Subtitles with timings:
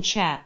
[0.00, 0.40] Chat。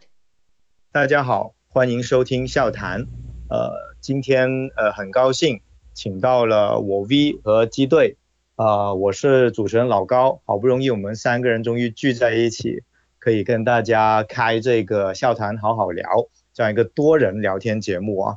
[0.92, 3.06] 大家好，欢迎收听笑谈。
[3.48, 5.60] 呃，今天呃很高兴
[5.92, 8.16] 请到了我 V 和机队，
[8.56, 12.82] 啊，我是主持人老高，好不容易我们三个人终于聚在一起，
[13.18, 18.36] 可以跟大家开这个笑谈好好聊这样一个多人聊天节目啊。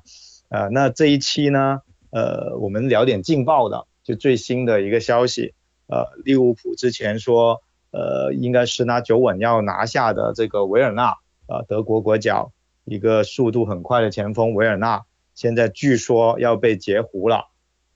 [0.50, 5.54] 呃，那这一期呢，呃，我们聊点劲爆的，就最新的一个消息，
[5.88, 7.62] 呃，利物浦之前说。
[7.94, 11.14] 呃，应该是拿九稳要拿下的这个维尔纳，
[11.48, 12.52] 呃，德国国脚，
[12.86, 15.04] 一个速度很快的前锋维尔纳，
[15.36, 17.50] 现在据说要被截胡了，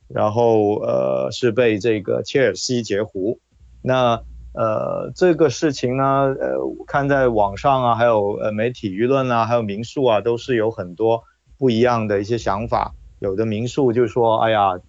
[0.07, 3.39] 然后呃是被这个切尔西截胡，
[3.81, 4.21] 那
[4.53, 6.03] 呃这个事情呢，
[6.39, 11.23] 呃看在网上啊，还有呃媒体舆论啊，还有民宿啊，都是有很多
[11.57, 14.79] 不一样的一些想法，有的民宿就说，哎呀，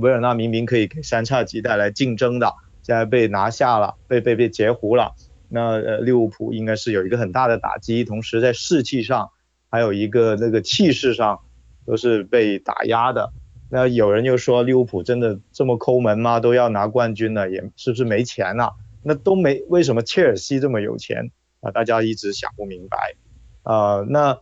[0.00, 2.52] 维尔纳明明可以给三叉戟带来竞争的。
[2.82, 5.14] 现在被拿下了，被被被截胡了。
[5.48, 9.30] 那呃，利物浦应该是有一个很大的打击，同时在士气上，
[9.70, 11.40] 还有一个那个气势上，
[11.86, 13.32] 都是被打压的。
[13.70, 16.40] 那有人又说利物浦真的这么抠门吗？
[16.40, 18.74] 都要拿冠军了，也是不是没钱了？
[19.02, 21.70] 那都没为什么切尔西这么有钱啊？
[21.70, 23.14] 大家一直想不明白。
[23.62, 24.38] 啊，那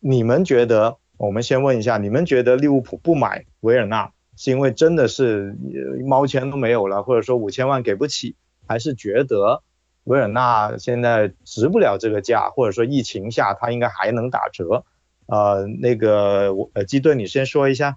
[0.00, 0.98] 你们觉得？
[1.18, 4.12] 我们先问一下，你们觉得利物浦不买维尔纳？
[4.36, 5.56] 是因为真的是
[5.98, 8.36] 一毛钱都没有了，或者说五千万给不起，
[8.68, 9.62] 还是觉得
[10.04, 14.84] 维尔纳现在值不了这个价，或者说疫情下他应该还能打折？
[15.26, 17.96] 呃，那个呃基顿，你先说一下。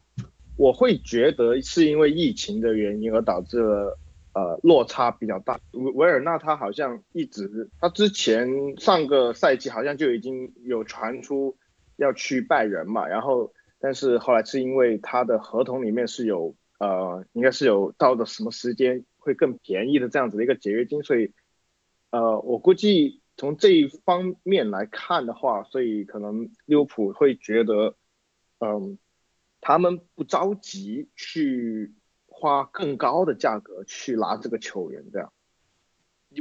[0.56, 4.00] 我会觉得是因为疫情的原因而导致了
[4.34, 5.60] 呃落差比较大。
[5.74, 11.58] 维维尔纳他好像一直，他之前上个赛季好像就已经有传出
[11.98, 13.52] 要去拜仁嘛，然后。
[13.80, 21.34] 但是后来是因为他的合同里面是有呃，应该是有到的什么时间会更便宜的这样子的一个解约金，所以
[22.10, 27.96] 呃，我估计从这一方面来看的话，所以可能利物浦会觉得，
[28.60, 28.98] 嗯，
[29.62, 31.94] 他们不着急去
[32.28, 35.32] 花更高的价格去拿这个球员，这样。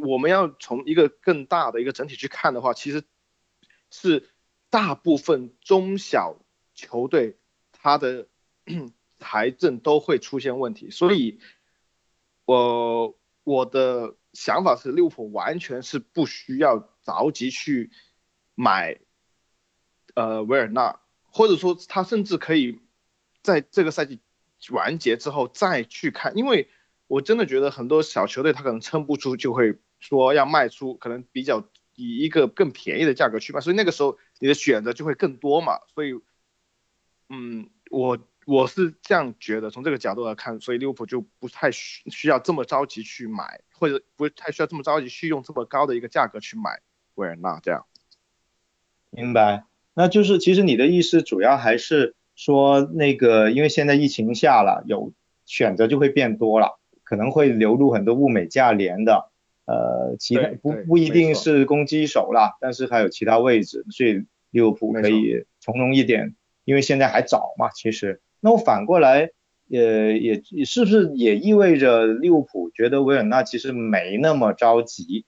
[0.06, 3.04] 我们要从一个更大的一个整体去看的话，其实
[3.91, 4.28] 是
[4.71, 6.41] 大部分中小。
[6.78, 7.37] 球队
[7.72, 8.28] 他的
[9.19, 11.41] 财政都会出现问题，所以，
[12.44, 17.91] 我我的想法是，利物浦完全是不需要着急去
[18.55, 19.00] 买，
[20.15, 21.00] 呃，维尔纳，
[21.33, 22.81] 或者说他甚至可以
[23.43, 24.21] 在这个赛季
[24.71, 26.69] 完结之后再去看，因为
[27.09, 36.21] 我真的觉得很多小球队他可能撑不住，就会说要卖出，可能比较以一个更便宜的价格去卖，所以那个时候你的选择就会更多嘛，所以。
[37.31, 46.81] 嗯，我我是这样觉得，从这个角度来看，所以利物浦就不太需需要这么着急去买，或者不太需要这么着急去用这么高的一个价格去买
[47.16, 47.84] 维尔纳这样。
[49.11, 55.12] 明白，那就是其实你的意思主要还是说那个，因为现在疫情下了，有
[55.45, 59.31] 选择就会变多了，可能会流入很多物美价廉的，
[59.66, 66.34] 呃，其他不不一定是攻击手啦，但是还有其他位置，所以利物浦可以从容一点。
[66.69, 69.31] 因为现在还早嘛，其实，那我反过来，
[69.71, 75.25] 呃，也是不是也意味着利物浦觉得维尔纳其实没那么着急，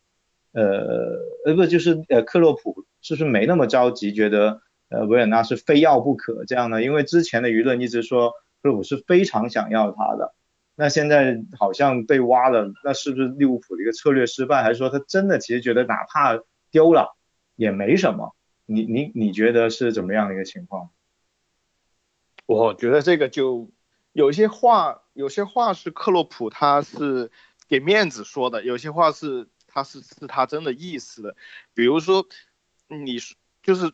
[0.52, 6.82] 呃，呃不就是呃克洛普是不是没那么着急，觉得呃维尔纳是非要不可这样呢？
[6.82, 10.34] 因为之前的舆论一直说克洛普是非常想要他的，
[10.76, 16.38] 那现在好像被挖了，那是不是利物浦的一个策略失败，还是说他真的其实觉得哪怕
[16.70, 17.16] 丢了
[17.56, 18.36] 也没什么？
[18.66, 20.90] 你你你觉得是怎么样的一个情况？
[22.52, 23.70] 我觉得这个就
[24.12, 27.30] 有些话，有些话是克洛普他是
[27.68, 31.36] 给面子说的，有些话是他是是他真的意思的。
[31.74, 32.26] 比如说，
[32.88, 33.20] 你
[33.62, 33.92] 就是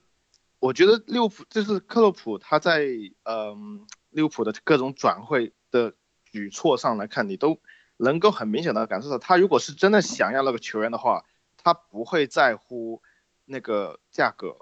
[0.59, 2.87] 我觉得利物浦就是克洛普他在
[3.25, 5.93] 嗯利物浦的各种转会的
[6.25, 7.61] 举措上来看，你都
[7.99, 11.27] 能够很明显的感受到，他如果是真的想要那个球员的话，
[11.63, 13.03] 他不会在乎
[13.45, 14.57] 那个价格。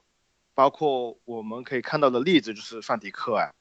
[0.53, 3.55] 包括我们可以看到的例子就是范迪克啊。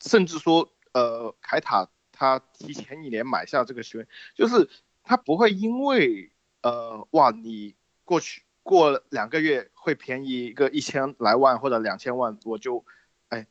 [0.00, 4.70] 甚至说，呃，凯塔他提前一年买下这个球员，就是
[5.02, 6.32] 他不会因为，
[6.62, 7.74] 呃，哇，你
[8.04, 12.84] 过去过两个月会便宜一个一千来万或者两千万，我就，
[13.28, 13.46] 哎，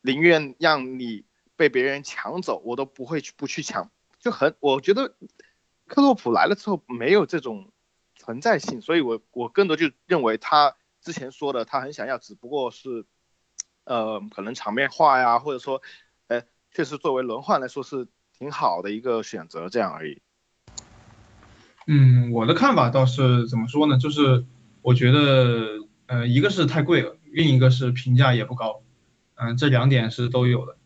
[0.00, 5.14] 宁愿让你被别人抢走，我都不会去不去抢，就很，我觉得
[5.86, 7.70] 克洛普来了之后没有这种
[8.16, 13.04] 存在性，所以我我更多就认为他之前说的他很想要，只不过是。
[13.84, 15.82] 呃，可能场面化呀，或者说，
[16.28, 16.42] 呃，
[16.72, 18.06] 确实作为轮换来说是
[18.38, 20.20] 挺好的一个选择，这样而已。
[21.86, 23.98] 嗯，我的看法倒是怎么说呢？
[23.98, 24.44] 就是
[24.80, 28.82] 我觉得呃，一个是太贵了，另一个是评价也不高，
[29.34, 30.76] 嗯，这两点是都有的。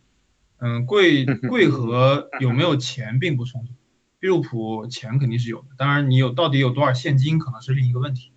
[0.58, 3.72] 嗯，贵 贵和有没有钱并不冲突，
[4.18, 8.32] 利物浦钱肯定是有的，当然你有到底有多少现金可能是另一个问题。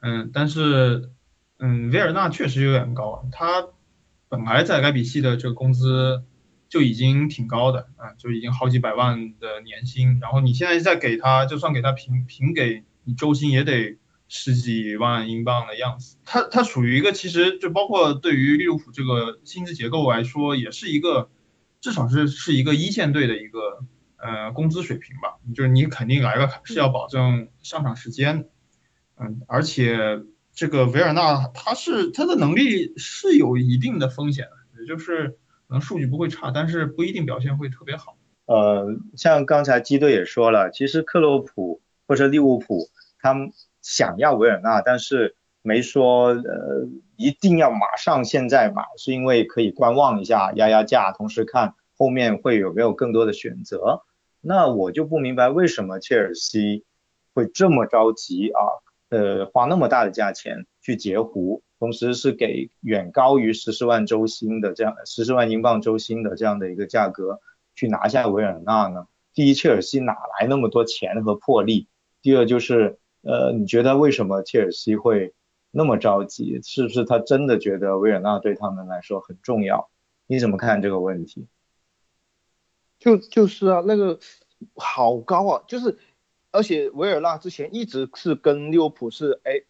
[0.00, 1.10] 嗯，但是
[1.64, 3.68] 嗯，维尔纳确实有点高，他
[4.28, 6.22] 本来在莱比锡的这个工资
[6.68, 13.96] 就已经挺高的啊，就已经好几百万的年薪，然后你现在再给他，就算给他平平给你周薪也得。
[14.26, 21.30] 十几万英镑的样子，它它属于一个其实就包括对于利物浦这个薪资结构来说，也是一个
[21.82, 23.84] 至少是是一个一线队的一个
[24.16, 25.36] 呃工资水平吧。
[25.54, 28.48] 就是你肯定来了是要保证上场时间，
[29.16, 30.22] 嗯，而且
[30.54, 35.28] 这个维尔纳他是他的能力是有一定的风险的，也就是
[35.68, 38.16] 可能数据不会差，但是不一定表现会特别好。
[38.46, 43.52] 呃，像刚才基队也说了，其实克洛普或者利物浦他们。
[43.86, 54.00] 想要维尔纳，但是没说呃一定要马上现在买，是因为可以观望一下压压价，同时看后面会有没有更多的选择。
[54.40, 56.86] 那我就不明白为什么切尔西
[57.34, 58.60] 会这么着急啊，
[59.14, 67.40] 呃花那么大的价钱去截胡，同时是给远高于十四万周薪的这样十四万英镑周薪的这样的一个价格
[67.74, 69.06] 去拿下维尔纳呢？
[69.32, 71.88] 第一，切尔西哪来那么多钱和魄力？
[72.22, 72.98] 第二就是。
[73.26, 75.32] 呃，你觉得为什么切尔西会
[75.70, 76.60] 那么着急？
[76.62, 79.88] 是不是他真的觉得维尔纳对他们来说很重要？
[80.26, 81.46] 你怎么看这个问题？
[82.98, 84.18] 就就是啊，那个
[84.76, 85.96] 好高啊，就是
[86.54, 89.62] 而且维尔纳之前一直是跟利物浦是哎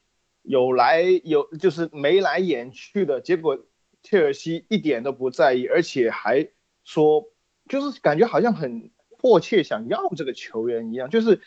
[0.42, 3.58] 有来有就是眉来眼去的，结果
[4.02, 6.50] 切尔西一点都不在意，而且还
[6.84, 7.24] 说
[7.68, 11.40] 就是感觉好像很迫切想要这个球员一样，就是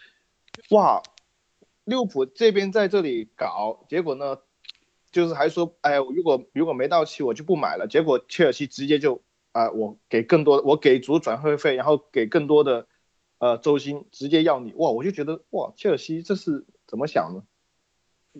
[0.71, 1.01] 哇。
[1.87, 4.39] 利物浦这边在这里搞，结果呢，
[5.09, 7.87] 就是还说，哎，如果如果没到期，我就不买了。
[7.87, 9.23] 结果切尔西直接就，
[9.53, 12.89] 啊，我给更多，我给足转会费，然后给更多的，
[13.39, 14.73] 呃，周薪，直接要你。
[14.73, 17.43] 哇，我就觉得，哇，切尔西这是怎么想的？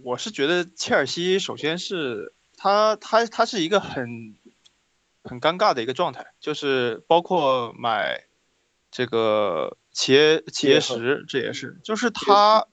[0.04, 4.36] 我是觉得切尔西首先是他他他是一个很
[5.24, 8.26] 很尴尬的一个状态，就是包括买
[8.92, 12.68] 这个企业企业石，这也是，就是他。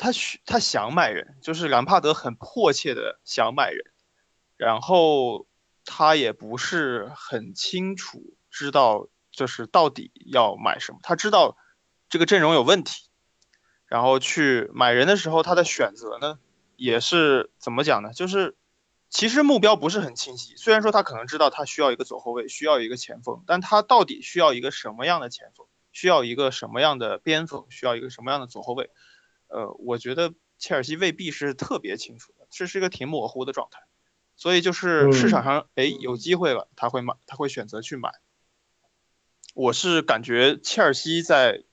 [0.00, 3.84] 他需他想买人，就是兰帕德很迫切的想买人，
[4.56, 5.48] 然后
[5.84, 11.56] 他也不是很清楚知道就是到底要买什么，他知道
[12.08, 13.08] 这个阵容有问题，
[13.86, 16.40] 然后去买人的时候，他的选择呢
[16.74, 18.12] 也是怎么讲呢？
[18.12, 18.56] 就是
[19.08, 28.90] 其实目标不是很清晰，虽然说他可能知道他需要一个左后卫，需要一个前锋，但他到底需要一个什么样的前锋，需要一个什么样的边锋，需要一个什么样的左后卫？
[29.46, 33.82] 呃，我觉得切尔西未必是特别清楚的，这是一个挺模糊的状态，
[34.34, 38.12] 所以就是市场上哎有机会了，他会买，他会选择去买。
[39.58, 41.64] 我是感觉切尔西在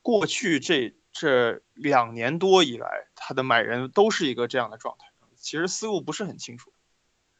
[0.00, 6.72] 过去这这两年多以来，他的买人都是一个这样的状态，其实思路不是很清楚，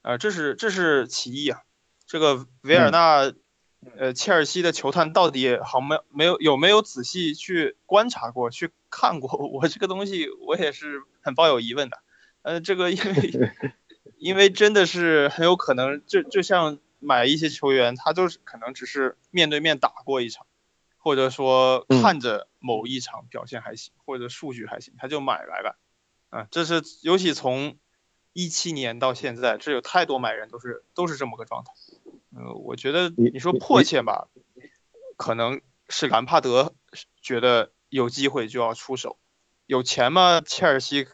[0.03, 1.63] 呃，这是这是其一啊，
[2.07, 3.33] 这个维尔纳。
[3.99, 9.37] 呃，切尔西的球探到底好没没有有没有仔细去观察过去看过？
[9.51, 11.99] 我这个东西我也是很抱有疑问的。
[12.43, 13.33] 呃，这个因为
[14.19, 20.47] 因为真的是很有可能，就就像买一些球员，他就是可能只是面对面打过一场，
[20.97, 25.79] 或者说看着某一场表现还行，或者数据还行，他就买来了。
[26.31, 27.77] 啊，这是尤其从
[28.33, 31.73] 一七年到现在，这有太多买人都是都是这么个状态。
[32.35, 34.29] 呃，我觉得你说迫切吧，
[35.19, 36.75] 可能是兰帕德
[37.21, 39.19] 觉得有机会就要出手，
[39.67, 40.41] 有钱吗？
[40.41, 41.07] 切尔西，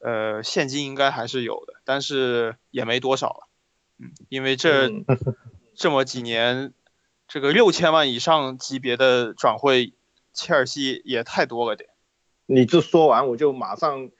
[0.00, 3.45] 呃，现金应该还是有的，但是也没多少了，
[3.98, 4.90] 嗯，因为这
[5.74, 6.72] 这么几年，
[7.28, 9.94] 这个六千万以上级别的转会，
[10.32, 11.90] 切尔西也太多了点。
[12.46, 14.10] 你这说完，我就马上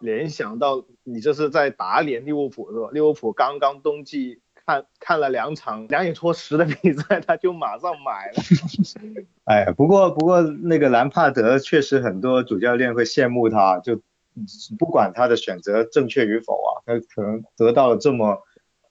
[0.00, 2.88] 联想到你这是在打脸利物浦是吧？
[2.92, 4.40] 利物浦刚刚冬季。
[4.68, 8.42] 看看了两场两眼戳实的比赛，他就马上买了。
[9.46, 14.00] 哎，不过不过那个兰帕德确实很多主教练会羡慕他，就
[14.76, 18.42] 不管他的选择正确与否啊，他可能得到了这么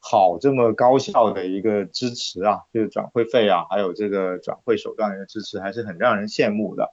[0.07, 6.91] 好这么高效的一个支持啊，就是转会费啊，还有这个转会手段的支持，还是很让人羡慕的。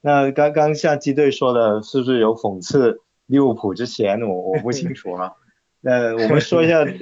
[0.00, 4.22] 那刚刚像基队说的，是不是有讽刺利物浦之前？
[4.22, 5.32] 我我不清楚啊。
[5.82, 6.94] 那我们说一下呃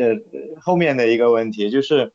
[0.60, 2.14] 后面的一个问题，就是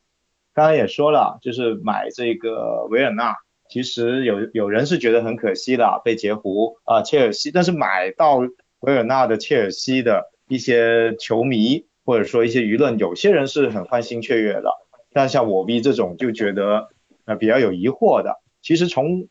[0.56, 3.36] 刚刚也说了，就是买这个维尔纳，
[3.70, 8.40] 其实有有人是觉得很可惜的，被截胡啊切尔西，但是买到
[8.80, 14.72] 维尔纳的切尔西的一些球迷或者说一些舆论，有些人是很欢欣雀跃的，
[15.12, 16.88] 但像我 V 这种就觉得
[17.26, 18.38] 呃比较有疑惑的。
[18.62, 19.28] 其实从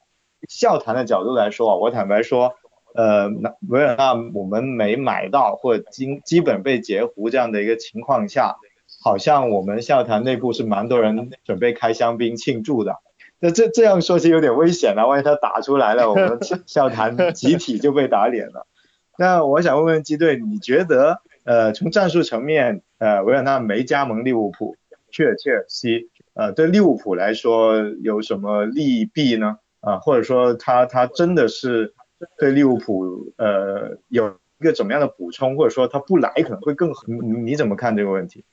[0.47, 2.53] 笑谈的角度来说，我坦白说，
[2.95, 3.31] 呃，
[3.67, 8.57] 维尔纳我们没买到或者基基本被截胡这样的一个情况下，
[9.03, 12.97] 好像我们笑谈内部是蛮多人准备开香槟庆祝的。
[13.39, 18.67] 那这这样说其实有点危险了，万一他打出来了，我们笑谈集体就被打脸了。
[19.19, 24.77] 那我想问问基队，你觉得呃从战术层面，呃维尔纳没加盟利物浦，
[25.11, 29.59] 去了切尔西，呃对利物浦来说有什么利弊呢？
[29.81, 31.95] 啊，或者说他他真的是
[32.39, 37.05] 对利物浦呃有一个怎么样的补充，或者说他不来可能会更好？
[37.07, 38.45] 你你怎么看这个问题？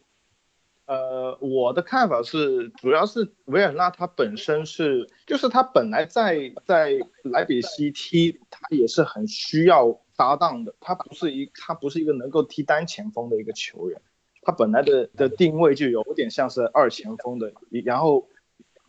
[0.86, 6.92] 呃，我的看法是，主要是维尔纳他本身是，就是他本来在在
[7.24, 14.02] 莱比锡踢，他也是很需要搭档的，他不是一他不是一个能够踢单前锋的一个球员，
[14.42, 17.54] 他本来的的定位就有点像是二前锋的，
[17.86, 18.28] 然后，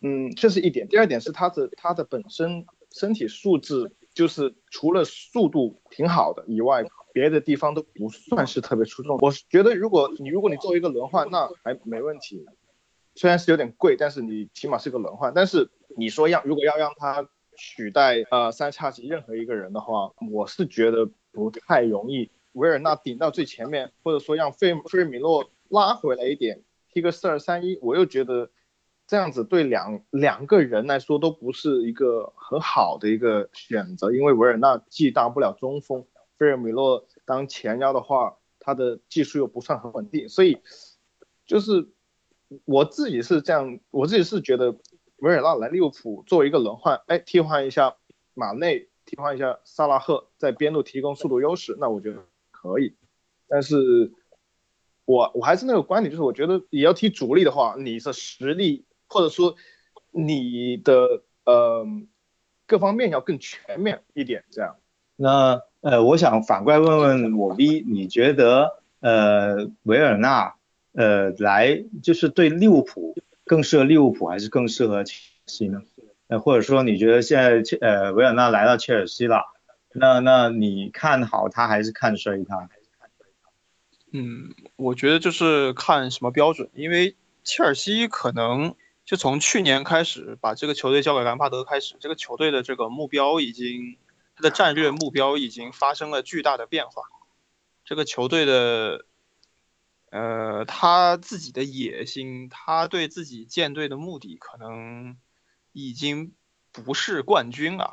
[0.01, 6.85] 嗯，这是一点，第二点是他的他的本身身体素质，就是除了速度挺好的以外。
[7.15, 12.45] 别的地方都不算是特别出众，我觉得如果你如果你作为一个轮换，那还没问题，
[13.15, 15.31] 虽然是有点贵，但是你起码是个轮换。
[15.33, 17.25] 但是你说要如果要让他
[17.57, 22.29] 取代呃三叉戟任何一个人的话，我是觉得不太容易。
[22.53, 28.49] 维尔纳顶到最前面，或者说让费费米洛拉回来一点，踢个四二三一，我又觉得
[29.07, 36.05] 这样子对两两个人来说都不是一个很好的一个选择，因为维尔纳既当不了中锋。
[36.37, 40.59] 费尔米洛当前腰的话，他的技术又不算很稳定，所以
[41.45, 41.87] 就是
[42.63, 44.77] 我自己是这样，我自己是觉得
[45.17, 47.95] 维尔纳来利物浦作为一个轮换，哎，替换一下
[48.33, 52.93] 马内，替换一下萨拉赫，在边路提供速度优势，那我觉得可以。
[53.47, 54.11] 但是
[55.05, 59.55] 我我还是那个观点，就是我觉得你要踢主力的话，你的实力或者说
[60.11, 61.85] 你的呃
[62.65, 64.75] 各方面要更全面一点，这样。
[65.15, 70.55] 那呃，我想反过来问问我 V，你觉得呃维尔纳
[70.93, 75.81] 呃来就是对利物浦更适合利物浦还是更适合切尔西呢？
[76.27, 79.45] 呃或者说你觉得现在切呃维尔纳来到切尔西了，
[79.93, 82.67] 那那你看好他还是看衰他？
[84.11, 88.75] 嗯，我觉得就是看什么标准，因为切尔西可能
[89.05, 93.97] 就从去年开始把这个球队交给兰帕德开始，这个球队的这个目标已经。
[94.37, 97.03] 他的战略目标已经发生了巨大的变化，
[97.85, 99.05] 这个球队的，
[100.15, 105.17] 呃，他自己的野心，他对自己建队的目的可能
[105.73, 106.33] 已经
[106.71, 107.91] 不是冠军了，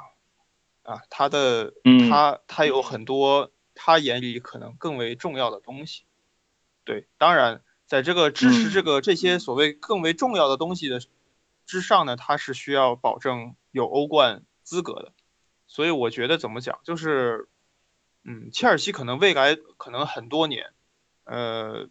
[0.85, 1.75] 啊，他的，
[2.09, 6.05] 他他有很多他眼里可能更为重要的东西，
[6.85, 11.01] 对，当然，在这个支持这个这些所谓更为重要的东西的
[11.67, 15.13] 之上呢，他是需要保证有欧冠资格的。
[15.67, 17.49] 所以我觉得怎么讲，就是，
[18.23, 20.73] 嗯，切尔西可能未来可能很多年，
[21.25, 21.89] 呃，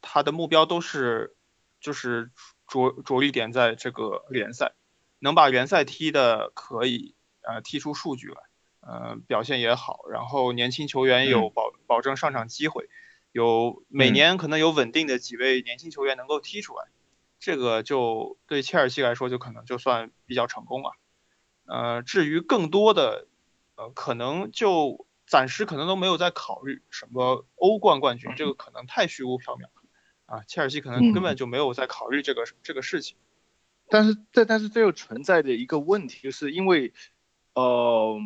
[0.00, 1.36] 他的目标都是，
[1.80, 2.30] 就是
[2.66, 4.74] 着着力点在这个联赛，
[5.18, 8.36] 能把联赛踢的可以，呃，踢出数据来，
[8.80, 12.88] 呃，表现也好，然后年轻球员有保保证上场机会，
[13.32, 16.84] 有每年可能有稳定的几位年轻球员能够踢出来，
[17.38, 20.92] 这个就对切尔西来说就可能就算比较成功了。
[21.66, 23.26] 呃，至于更多的，
[23.76, 29.77] 呃，可能就暂时可能都没有在考虑什么欧冠冠军，这个可能太虚无缥缈了，
[30.28, 33.16] 啊，切尔西可能根本就没有在考虑这个这个事情。
[33.88, 36.92] 但是这但是这又存在着一个问题，就是因为，
[37.54, 38.18] 呃，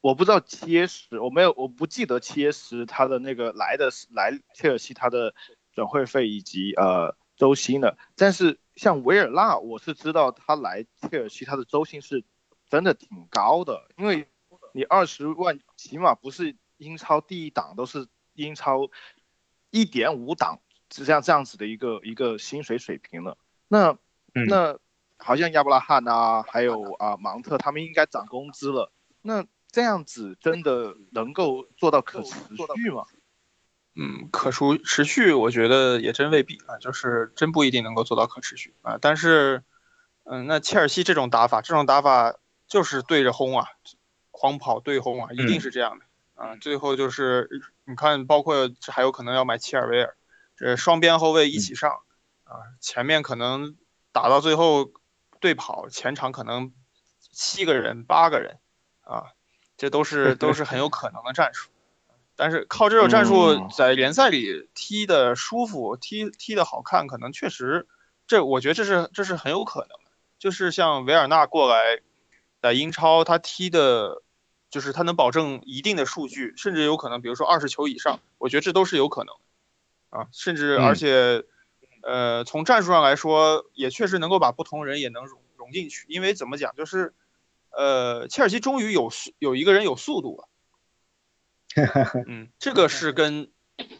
[0.00, 5.34] 我不知道切什，我没有我不记得切什他的那个来的来切尔西他的
[5.72, 12.24] 转会费以及呃周薪的，但是像维尔纳，我是知道他来切尔西他的周薪是。
[12.70, 14.28] 真的挺高的，因为
[14.72, 18.88] 你二十万起码不是英超第一档，都是英超
[19.72, 23.38] 一点五档，是这样这样子的一个一个薪水水平了。
[23.68, 23.96] 那
[24.32, 24.78] 那
[25.16, 28.92] 好像亚伯拉罕啊，还有啊芒特他们应该涨工资了。
[29.22, 32.34] 那这样子真的能够做到可持
[32.76, 33.04] 续吗？
[33.94, 38.98] 嗯，可持持续，我觉得也真未必啊，就是真不一定能够做到可持续啊。
[39.00, 39.62] 但是，
[40.24, 42.36] 嗯，那切尔西这种打法，这种打法。
[42.70, 43.66] 就是对着轰啊，
[44.30, 46.04] 狂跑对轰啊，一定是这样的
[46.36, 46.54] 啊。
[46.54, 47.50] 最后就是
[47.84, 50.14] 你看，包括还有可能要买切尔维尔，
[50.60, 52.02] 这双边后卫一起上
[52.44, 53.76] 啊，前面可能
[54.12, 54.90] 打到最后
[55.40, 56.74] 对跑，前场可能
[57.32, 58.58] 七个人八个人
[59.00, 59.32] 啊，
[59.78, 61.70] 这都是 都是很有可能的战术。
[62.36, 67.88] 但是靠这种战术在联赛里踢的舒服，踢踢的好看，可能确实，
[68.26, 70.10] 这我觉得这是这是很有可能的。
[70.38, 72.00] 就是像维尔纳过来
[72.60, 74.22] 在英超，他踢的，
[74.70, 79.34] 就是他能保证一定的数据，甚至有可能，比如说二十球以上，我觉得这都是有可能
[80.10, 81.44] 啊，甚至而且，
[82.02, 87.14] 呃，从战术上来说，也确实能够把不同人也能融融进去，因为怎么讲，就是，
[87.70, 90.48] 呃，切尔西终于有有一个人有速度了。
[92.26, 93.52] 嗯，这个是跟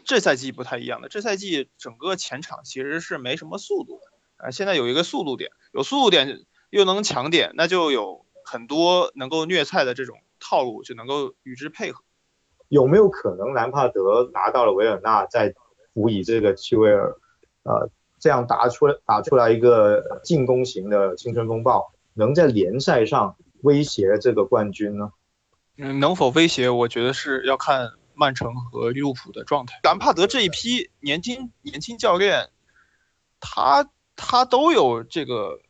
[0.05, 1.09] 这赛季不太一样的。
[1.09, 4.51] 这赛季整个前场其实是没什么速度的啊。
[4.51, 12.03] 现在有一个速度点，有速度点又能抢点，那就有很多能够虐菜的这种套路，就能够与之配合。
[12.67, 15.55] 有没有可能兰帕德拿到了维尔纳，再
[15.93, 17.17] 辅以这个齐维尔，
[17.63, 25.13] 呃，这样打出来打出来一个进攻型的青春风暴，能在联赛上威胁这个冠军呢？
[25.77, 26.69] 嗯，能否威胁？
[26.69, 29.81] 我觉得是要看曼城和利物浦的状态。
[29.83, 32.51] 兰帕德这一批年轻年轻教练，
[33.41, 35.61] 他他都有这个，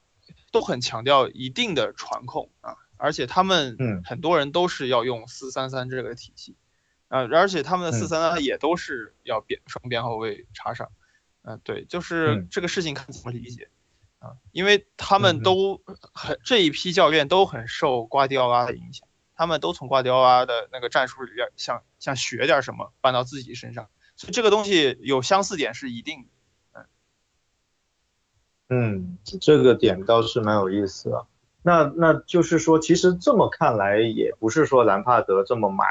[0.51, 6.57] 都很强调一定的传控啊，而且他们很多人都是要用四三三这个体系
[7.11, 10.91] 啊，而且他们的四三三也都是要边双边后卫插上，
[11.43, 13.69] 嗯，对，就是这个事情看怎么理解
[14.21, 15.83] 啊，因为他们都
[16.15, 19.07] 很这一批教练都很受瓜迪奥拉的影响。
[19.35, 26.29] 他们都从瓜迪奥拉的那个战术里边想想学点什么搬到自己身上，所以这个东西有相似点是一定
[26.75, 26.87] 的。
[28.69, 31.27] 嗯，这个点倒是蛮有意思啊。
[31.63, 35.87] 那那就是说，其实这么看来，也不是说兰帕德这么买，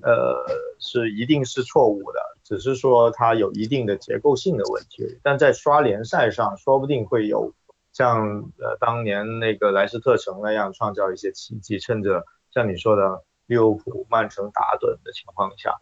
[0.00, 0.44] 呃，
[0.78, 5.18] 是一定是错误的，只是说它有一定的结构性的问题。
[5.22, 7.52] 但在刷联赛上，说不定会有
[7.92, 12.24] 像呃当年那个莱斯特城那样创造一些奇迹，趁着。
[12.54, 15.76] 像你说的，利物浦、曼城打盹的情况下，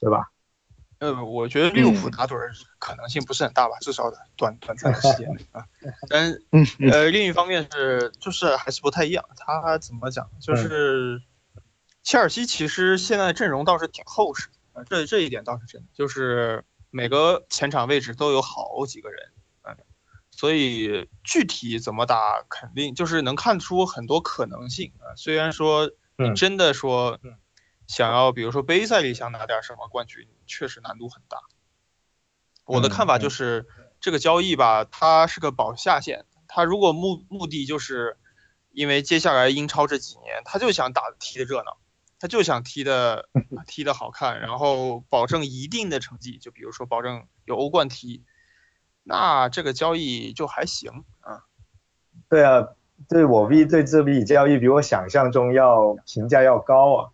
[0.00, 0.30] 对吧？
[0.98, 2.36] 呃，我觉得利物浦打盹
[2.78, 5.66] 可能性不是很大吧，至少短短暂的时间内 啊。
[6.08, 6.32] 但
[6.90, 9.22] 呃，另一方面是就是还是不太一样。
[9.36, 10.30] 他怎么讲？
[10.40, 11.20] 就是
[12.02, 14.48] 切尔西其实现在阵容倒是挺厚实，
[14.88, 19.32] 这这一点倒是真的，就是每个前场位置都有好几个人。
[20.34, 25.12] 所以具体怎么打，肯定就是能看出很多可能性啊。
[25.14, 27.20] 虽然说你真的说
[27.86, 31.38] 想要，比如说杯赛里想拿点什么冠军，确实难度很大。
[32.64, 33.66] 我的看法就是，
[34.00, 36.24] 这个交易吧，它是个保下限。
[36.48, 38.16] 他如果目目的就是，
[38.70, 41.76] 因为接下来英超这几年，他就想打踢的热闹，
[42.22, 43.28] 他就想踢的
[43.66, 48.22] 踢的好看，然后保证一定的成绩，就比如说保证有欧冠踢。
[49.02, 51.42] 那这个交易就还行啊。
[52.28, 52.68] 对啊，
[53.08, 57.10] 对我比对这笔交易比我想象中要评价要高啊。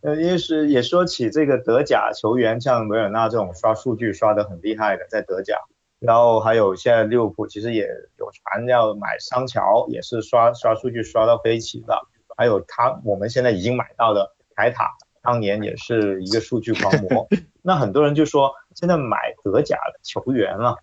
[0.00, 5.56] 呃，因为是也说起这个德甲球员，像维尔纳这种刷数据刷的很厉害的，在德甲，
[6.00, 7.86] 然后还有现在利物浦其实也
[8.18, 11.96] 有传要买桑乔，也是刷刷数据刷到飞起的。
[12.36, 14.90] 还有他我们现在已经买到的凯塔，
[15.22, 17.28] 当年也是一个数据狂魔。
[17.62, 20.74] 那很多人就说，现在买德甲的球员了。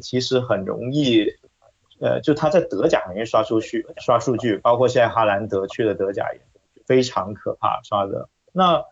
[0.00, 1.26] 其实很容易，
[2.00, 6.40] 呃，就他在德甲很容易刷出去刷数据，包括现在哈兰德去了德甲也
[6.84, 8.28] 非常可怕刷的。
[8.52, 8.84] 那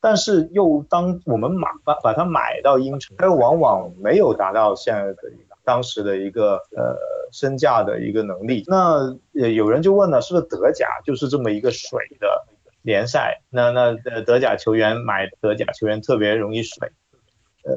[0.00, 5.16] 但是又当我们买把把它买到英超，他又往往没有达到现在的
[5.64, 6.96] 当时的一个呃
[7.32, 8.64] 身价的一个能力。
[8.66, 12.44] 那有人就问了，是不是德甲就是这么一个水的
[12.82, 13.42] 联赛？
[13.50, 16.92] 那那德甲球员买德甲球员特别容易水，
[17.64, 17.72] 呃。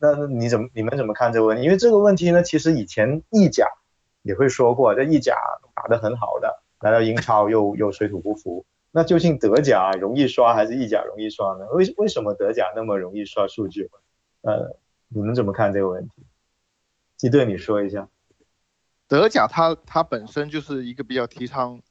[0.00, 1.64] 那那你怎么你们怎么看这个问题？
[1.64, 3.66] 因为这个问题呢，其实以前意甲
[4.22, 5.34] 也会说过，在意甲
[5.74, 8.64] 打得很好的，来到英超又又水土不服。
[8.92, 11.66] 那究竟德甲容易刷还是意甲容易刷呢？
[11.72, 13.90] 为为什么德甲那么容易刷数据？
[14.42, 14.76] 呃，
[15.08, 16.22] 你们怎么看这个问题？
[17.16, 18.08] 基队，你说一下。
[19.08, 21.82] 德甲它它本身就是一个比较提倡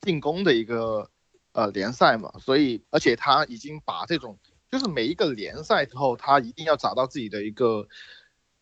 [0.00, 1.10] 进攻的一个
[1.52, 4.38] 呃联赛嘛，所以而且他已经把这种。
[4.70, 7.86] 就是每一个联赛之后，他一定要找到自己的一个，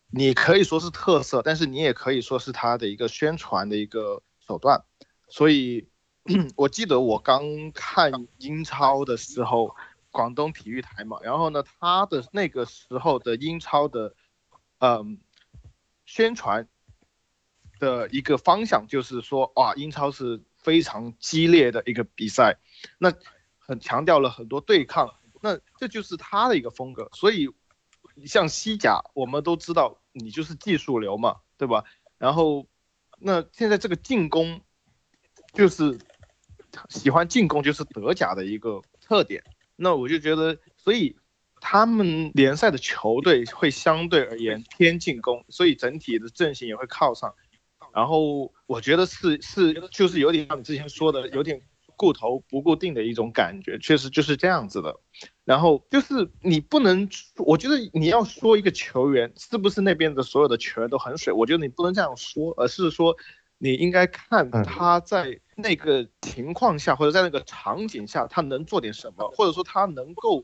[0.09, 4.83] 你可以说是特色，但是你也可以说是他的一个宣传的一个手段。
[5.29, 5.87] 所以，
[6.57, 9.73] 我记得我刚看英超的时候，
[10.11, 14.13] 广东体育台嘛，然后呢，他的那个时候的英超的，
[14.79, 15.17] 嗯，
[16.05, 16.67] 宣传
[17.79, 22.57] 的一个方向就是说，哇，英超是非常激烈的一个比赛，
[22.97, 23.13] 那
[23.57, 25.15] 很强调了很多对抗。
[25.41, 27.49] 那这就是他的一个风格，所以
[28.25, 31.83] 像西甲，我们都知道你就是技术流嘛，对吧？
[32.17, 32.67] 然后
[33.17, 34.61] 那现在这个进攻，
[35.53, 35.97] 就是
[36.89, 39.43] 喜欢进攻，就是德甲的一个特点。
[39.75, 41.17] 那我就觉得，所以
[41.59, 47.33] 他们联赛的球队会相对而言偏进攻，所以整体的阵型也会靠上。
[47.93, 51.61] 然后我觉得是是就是有点像你之前说的，有点
[51.95, 54.99] 顾头不固定的一种感觉，确实就是这样子的。
[55.43, 63.15] 然后就是你不能，我觉得你要说一个球员是不是那边的所有的球员都很水，我觉得你不能这样说，而是说
[63.57, 70.43] 你应该看他在那个情况下或者在那个场景下他能做点什么，或者说他能够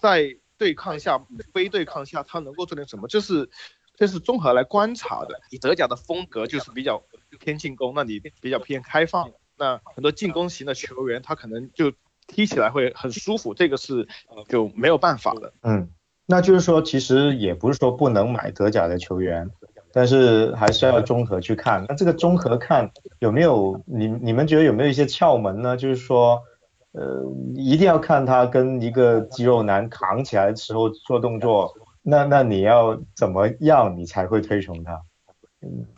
[0.00, 3.48] 在对抗下、非对抗下他能够做点什么，就是
[3.96, 5.40] 这是综合来观察的。
[5.50, 7.02] 你德甲的风格就是比较
[7.40, 11.92] 偏进攻，那你比较偏开放，那很多进攻型的球员他可能就。
[12.28, 14.06] 踢起来会很舒服，这个是
[14.48, 15.52] 就没有办法的。
[15.62, 15.90] 嗯，
[16.24, 19.50] 那就是说，其实也不是说不能买德甲的球员，
[19.92, 21.84] 但是还是要综合去看。
[21.88, 25.76] 那这个综合看有没有你你们觉得有没有一些窍门呢？
[25.76, 26.40] 就是说，
[26.92, 27.24] 呃，
[27.56, 35.02] 一定要看他跟一个肌肉男扛起来的时候做动作，那那你要怎么样你才会推崇他？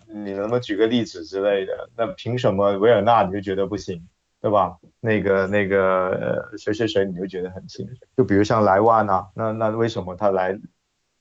[0.07, 1.90] 你能不能举个例子之类的？
[1.97, 4.07] 那凭什么维尔纳你就觉得不行？
[4.40, 4.79] 对吧？
[5.01, 7.88] 那个那个，谁谁谁，你就觉得很行。
[8.14, 10.61] 就比如像莱万呐，那那为什么他来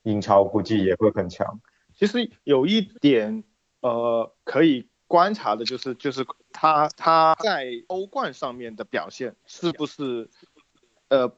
[0.04, 1.62] 英超估计也会很强？
[1.96, 3.46] 其实有一点
[3.80, 10.30] 呃可以观察的就是，就是他他在欧冠上面的表现是不是
[11.08, 11.32] 呃，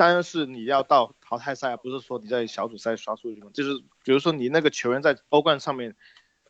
[0.00, 3.50] 当然是你要到淘汰赛，不是说你在小组赛刷数据嘛。
[3.52, 5.94] 就是比如说你那个球员在欧冠上面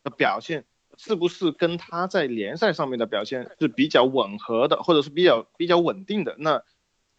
[0.04, 0.64] 的表现。
[0.96, 6.34] 是不是跟他在联赛上面的表现是比较吻合的，或者是比较比较稳定的？
[6.38, 6.62] 那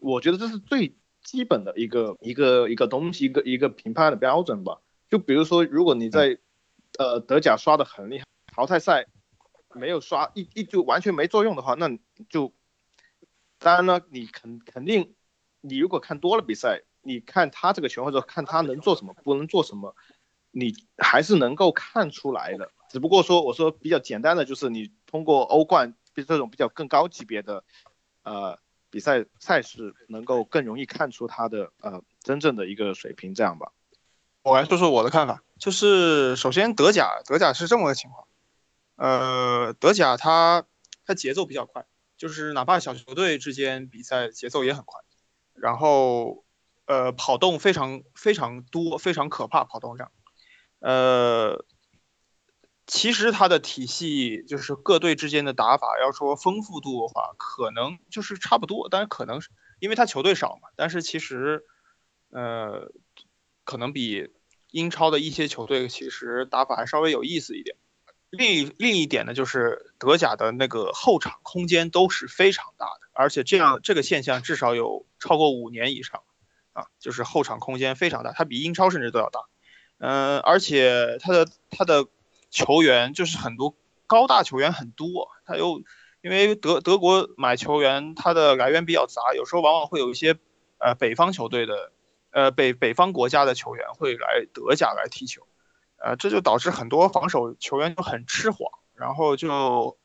[0.02, 4.82] 我觉得这是最基本的一个一个一个东西，一个一个评判的标准吧。
[5.10, 6.38] 就比如说，如果你在
[7.00, 9.08] 呃德甲刷的很厉害，淘汰赛
[9.74, 11.90] 没有刷一一就完全没作用的话，那
[12.30, 12.54] 就
[13.58, 15.16] 当然了，你肯肯定
[15.62, 19.96] 你如果看多了比赛，你看他这个球或者看他能做什么，不能做什么，
[20.52, 22.72] 你还是能够看出来的。
[22.90, 27.64] 只不过说，我说比较简单的就是你通过欧冠这种比较更高级别的
[28.24, 33.72] 呃比赛赛事，能够更容易看出他的呃真正的一个水平，这样吧。
[34.44, 38.28] 我来说说我的看法，就是首先德甲，德甲是这么个情况，
[38.96, 40.66] 呃，德甲它
[41.06, 41.86] 它节奏比较快，
[42.18, 45.00] 就是哪怕小球队之间比赛节奏也很快，
[45.62, 46.44] 然后
[46.86, 50.12] 呃跑动非常非常多，非常可怕，跑动量，
[50.80, 51.64] 呃。
[52.88, 58.90] 其实它的体系就是各队之间的打法，要说丰富度的话，可能就是差不多。
[58.90, 60.68] 但是可能是因为它球队少嘛。
[60.76, 61.64] 但是其实，
[62.32, 62.92] 呃，
[63.64, 64.34] 可能比
[64.72, 67.78] 英超的一些球队其实打法还稍微有意思一点。
[68.30, 76.22] 另一另一点呢，就是德甲的那个后场空间都是非常大的，而且这样这个现象至少有超过五年以上
[76.74, 79.42] 啊，就是后场空间非常大，它比英超甚至都要大。
[80.00, 82.08] 嗯，而且它的它的。
[82.54, 85.82] 球员就是很多高大球员很多，他又
[86.22, 90.38] 因为德德国买球员，他的来源比较杂，有时候往往会有一些
[90.78, 91.94] 呃北方球队的
[92.32, 95.48] 呃北北方国家的球员会来德甲来踢球，
[95.96, 99.98] 呃这就导致很多防守球员就很痴晃，然后就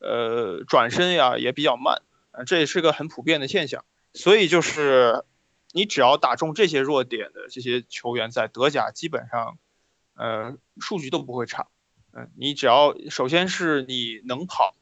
[0.00, 5.24] 呃转身呀也比较慢，呃这也是个很普遍的现象，所以就是
[5.72, 9.58] 你只要打中这些弱点的这些球员，在德甲基本上
[10.14, 11.68] 呃数据都不会差。
[12.14, 14.74] 嗯，你只要首先是你能跑，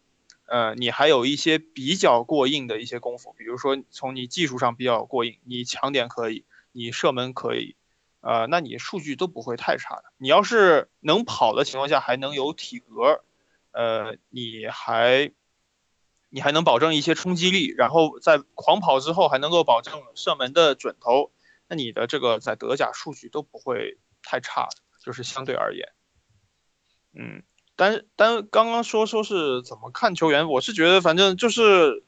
[0.46, 7.76] 呃，你还有一些比较过硬的一些功夫，比如说从你技术上比较过硬，你抢点可以，你射门可以，
[8.20, 10.06] 呃，那你数据都不会太差的。
[10.18, 13.22] 你要是能跑的情况下，还能有体格，
[13.70, 15.30] 呃，你还
[16.30, 21.32] 你还能保证一些冲击力，然后在狂跑之后还能够保证射门的准头，
[21.68, 24.68] 那你的这个在德甲数据都不会太差，
[25.04, 25.92] 就是相对而言。
[27.12, 27.42] 嗯，
[27.74, 32.04] 但但刚刚说说是怎么看球员，我是觉得反正就是，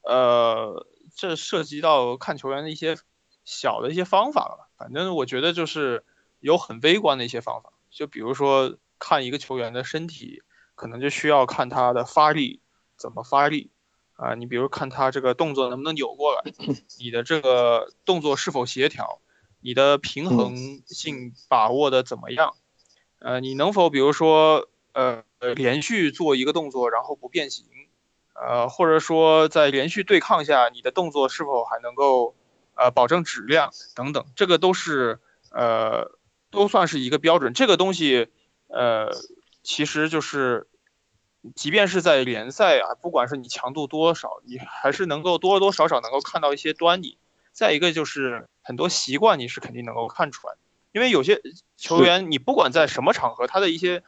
[0.00, 2.96] 呃，这涉及到看球员的一些
[3.44, 4.70] 小的一些方法了。
[4.78, 6.06] 反正我觉得就是
[6.40, 10.42] 有很微观的一些方法，就比如说看一个球员的身体，
[10.74, 12.62] 可能就需要看他的发力
[12.98, 13.70] 怎么发力
[14.14, 14.34] 啊。
[14.34, 16.42] 你比如看他这个动作能不能扭过来，
[16.98, 19.20] 你的这个动作是否协调，
[19.60, 22.54] 你的平衡性把握的怎么样。
[23.20, 25.24] 呃，你能否比如说，呃，
[25.56, 27.66] 连续做一个动作，然后不变形，
[28.34, 32.36] 呃，或者说在连续对抗下，你的动作是否还能够，
[32.76, 35.18] 呃，保证质量等等，这个都是，
[35.50, 36.12] 呃，
[36.52, 37.52] 都算是一个标准。
[37.54, 38.28] 这个东西，
[38.68, 39.10] 呃，
[39.64, 40.68] 其实就是，
[41.54, 47.18] 即便是在联赛啊，不管是你强度多少，你还是能够多多少少能够看到一些端倪。
[47.52, 50.60] 再一个就是很多习惯你是肯定能够看出来的，
[50.92, 51.42] 因为有些
[51.76, 54.02] 球员你不管在什么场合，他的一些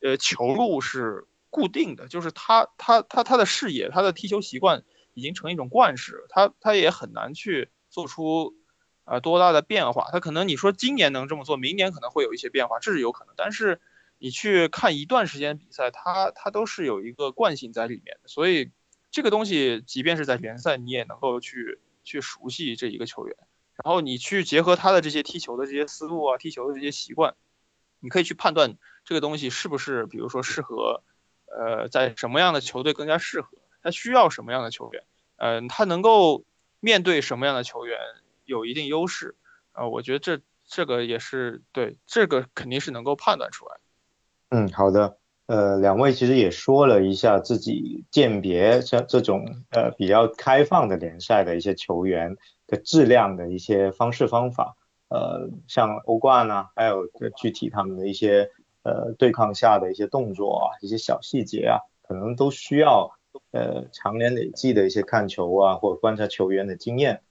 [0.00, 4.82] 呃球路是固定的，就是他他他他的视野，他的踢球习惯
[5.14, 8.54] 已经成一种惯式，他他也很难去做出
[9.04, 10.08] 啊多大的变化。
[10.10, 13.80] 他可能你说今年能这么做，明年可能会有一些变化，这是有可能，但是。
[14.26, 18.72] 你去看一段时间比赛，它它都是有一个惯性在里面的，所以
[19.12, 23.36] 这个东西即便是在联赛，你也能够去去熟悉这一个球员，
[23.84, 27.36] 然后你去结合他的这些踢球的这些思路啊，踢球的这些习惯，
[28.00, 31.04] 你可以去判断这个东西是不是，比如说适合，
[31.46, 35.04] 呃，在什么样的球队更加适合，他需要什么样的球员，
[35.36, 36.44] 嗯，他能够
[36.80, 37.96] 面对什么样的球员
[38.44, 39.36] 有一定优势，
[39.70, 43.78] 啊，我觉得这这个也是对，这个肯定是能够判断出来。
[44.50, 45.18] 嗯，好的。
[45.46, 54.76] 呃，两位其实也说了一下自己鉴别像这种呃比较开放的联赛的一些球员的质量的一些方式方法。
[55.08, 57.06] 呃，像欧冠啊，还有
[57.36, 58.50] 具体他们的一些
[58.82, 63.12] 呃对抗下的一些动作啊，一些小细节啊，可能都需要
[63.52, 67.22] 呃长年累计的一些看球啊或者观察球员的经验，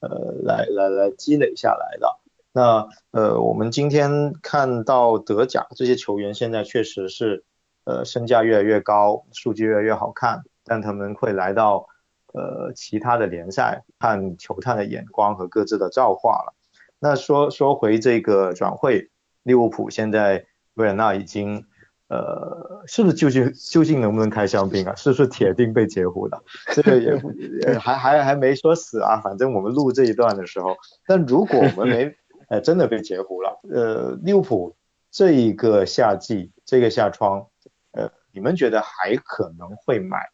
[0.00, 0.10] 呃
[0.42, 2.20] 来来来积累下来的。
[2.52, 7.44] 那呃，我们今天看到德甲这些球员现在确实是
[7.84, 11.88] 呃身价越来越高，数据越来越好看，但他们会来到
[12.34, 16.54] 呃其他的联赛看球探的眼光和各自的造化了。
[16.98, 19.10] 那说说回这个转会，
[19.42, 21.64] 利物浦现在维尔纳已经
[22.08, 24.94] 呃是不是究竟究竟能不能开香槟啊？
[24.94, 26.40] 是不是铁定被截胡的？
[26.74, 27.16] 这个也
[27.80, 32.14] 还还还没说死啊，反正我们录这一段的时候，但如果我们没
[32.52, 33.60] 呃，真的被截胡了。
[33.70, 34.76] 呃，利物浦
[35.10, 37.48] 这一个夏季，这个夏窗，
[37.92, 40.28] 呃，你们觉得还可能会买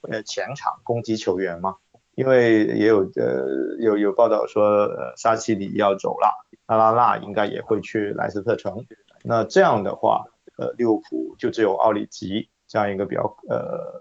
[0.00, 1.76] 呃前场攻击球员吗？
[2.14, 8.86] 因为也有呃有有报道说，呃，沙奇里要走了，阿拉纳应该也会去莱斯特城。
[9.22, 10.24] 那这样的话，
[10.56, 14.00] 呃，利物浦就只有奥里吉这样一个比较呃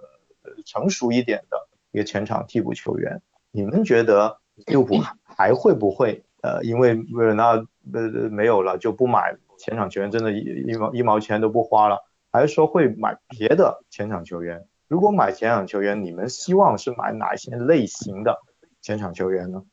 [0.65, 3.21] 成熟一点的一个前场替补球员。
[3.51, 6.23] 你们觉得利物浦还会不会？
[6.43, 7.53] 呃，因为维尔纳
[7.93, 14.67] 呃没有了，就不买前场球员，真的，一一毛一毛钱都不花了，还是说会买别的前场球员？
[14.87, 18.39] 如果买前场球员，你们希望是买哪些类型的
[18.81, 19.63] 前场球员呢？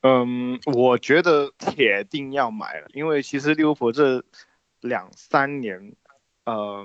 [0.00, 4.24] 嗯，我觉得铁定要买了，因为其实利物浦这
[4.80, 5.94] 两三年，
[6.44, 6.84] 呃，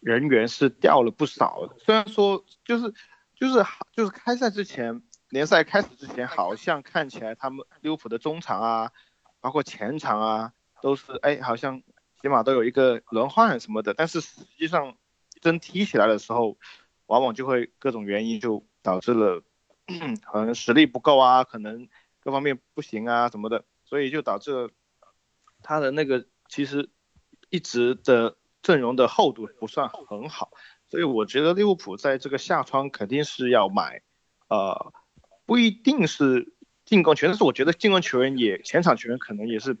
[0.00, 2.92] 人员是掉了不少的，虽然说就是
[3.36, 5.02] 就是就是开赛之前。
[5.30, 8.92] 联赛开始之前，好像看起来他们利物浦的中场啊，
[9.40, 11.82] 包括前场啊，都是哎，好像
[12.22, 13.92] 起码都有一个轮换什么的。
[13.92, 14.96] 但是实际上
[15.42, 16.56] 真踢起来的时候，
[17.06, 19.42] 往往就会各种原因就导致了，
[20.24, 21.88] 可能实力不够啊，可能
[22.20, 24.70] 各方面不行啊什么的，所以就导致了
[25.62, 26.88] 他的那个其实
[27.50, 30.52] 一直的阵容的厚度不算很好。
[30.88, 34.00] 所以我觉得利物浦在这个夏窗肯定是要买，
[34.48, 34.94] 呃。
[35.48, 36.52] 不一定是
[36.84, 39.78] 进攻球员，但是我觉得进攻球员也前场球员可能也是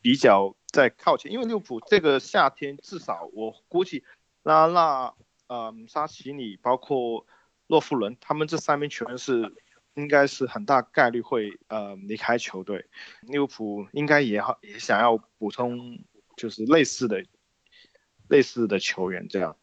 [0.00, 4.02] 比较在靠前，因为利物浦这个夏天至少我估计
[4.42, 5.14] 拉拉、
[5.46, 7.24] 嗯沙奇里包括
[7.68, 9.54] 洛夫伦他们这三名球员是
[9.94, 12.86] 应该是很大概率会呃离开球队，
[13.22, 16.00] 利物浦应该也好也想要补充
[16.36, 17.24] 就是类似的
[18.26, 19.56] 类似的球员这样。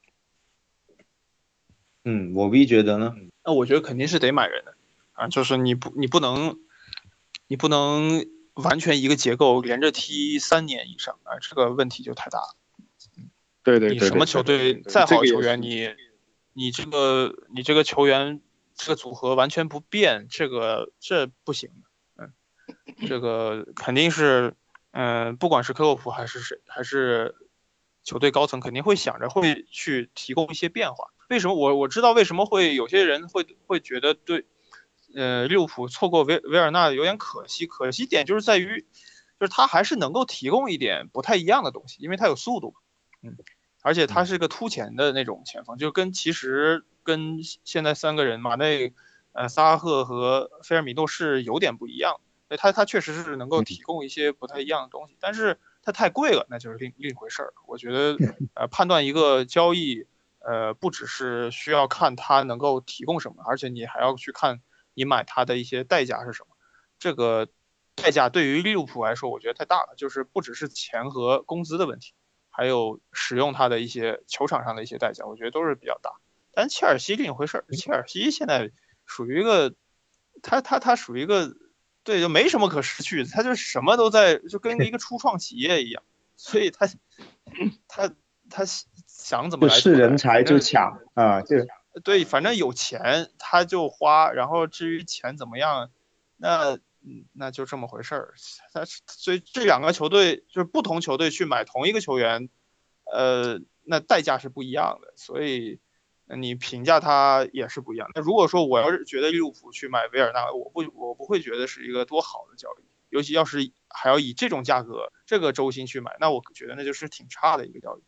[2.06, 3.14] 嗯，我 V 觉得呢，
[3.44, 4.77] 那我觉得肯定是得买人的。
[5.18, 6.60] 啊，就是你不，你不能，
[7.48, 12.56] 你不能完全一个结构连着踢三年以上啊，这个问题就太大了。
[13.64, 15.90] 对对对，你什么球队再好球员，你
[16.54, 18.42] 你这个你这个球员
[18.76, 22.24] 这个组合完全不变，这个这不行的。
[22.24, 24.54] 嗯，这个肯定是，
[24.92, 27.34] 嗯，不管是克洛普还是谁，还是
[28.04, 31.10] 球队高层，肯定会想着会去提供一些变化。
[31.28, 34.46] 为什么我我知道为什么会有些人会会觉得对。
[35.18, 38.86] 呃，利物浦错过维维尔纳有点可惜，可惜点就是在于，
[39.40, 42.76] 就是他还是能够提供一点不太一样的东西，因为他有速度，
[43.24, 43.36] 嗯，
[43.82, 48.94] 而且他是个突前的那种前锋，就跟其实跟现在三个人马内、
[49.32, 57.54] 呃萨拉赫和菲尔米诺是有点不一样，他他确实是能够提供一些不太一样的东西，但是他太贵了，那就是另另一回事儿。
[57.66, 58.16] 我觉得
[58.54, 60.06] 呃判断一个交易，
[60.42, 64.62] 呃不只是需要看他能够提供什么，而且你还要去看。
[64.98, 66.56] 你买它的一些代价是什么？
[66.98, 67.48] 这个
[67.94, 72.14] 代价对于利物浦来说，我觉得太大了，就是不只是钱和工资的问题，
[72.50, 76.14] 还有使用它的一些球场上的一些代价，我觉得都是比较大。
[76.52, 78.72] 但切尔西另一回事儿，切尔西现在
[79.06, 79.76] 属于一个，
[80.42, 81.56] 他他他属于一个
[82.04, 86.02] 对，就没什么可失去，他就什么都在，就跟一个初创企业一样，
[86.36, 86.88] 所以他
[87.88, 88.12] 他
[88.50, 91.58] 他想怎么来是人才就抢啊，就
[92.04, 95.92] 对，反正有钱他就花，然后至于钱怎么样，
[96.38, 96.80] 那
[97.34, 98.34] 那就这么回事儿。
[98.74, 102.50] 他所以这两个球队就是不同球队去买同一个球员，
[103.12, 105.80] 呃，那代价是不一样的，所以。
[106.30, 108.10] 你评价他也是不一样。
[108.14, 118.02] 那如果说我要是觉得利物浦去买维尔纳，我不我不会觉得是一个多好的交易，尤其要是还要以这种价格、这个周薪去买，那我觉得那就是挺差的一个交易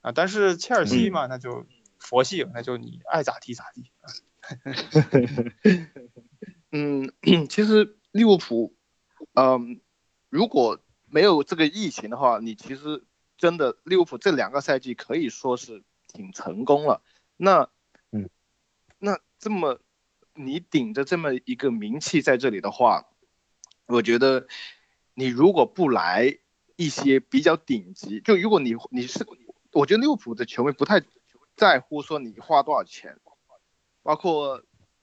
[0.00, 0.10] 啊。
[0.12, 1.66] 但是切尔西嘛，那就
[2.06, 3.90] 佛系，那就你爱咋地咋地。
[6.70, 7.10] 嗯，
[7.48, 8.76] 其实利物浦，
[9.34, 9.80] 嗯，
[10.28, 13.04] 如果没有这个疫情的话，你其实
[13.36, 17.02] 真的利物浦这两个赛季可以说是挺成功了。
[17.36, 17.68] 那，
[18.12, 18.30] 嗯，
[18.98, 19.80] 那这么
[20.34, 23.08] 你顶着这么一个名气在这里的话，
[23.86, 24.46] 我觉得
[25.14, 26.38] 你如果不来
[26.76, 29.26] 一些比较顶级，就如果你你是，
[29.72, 31.02] 我觉得利物浦的球迷不太
[31.56, 33.18] 在乎说你花多少钱，
[34.02, 34.62] 包括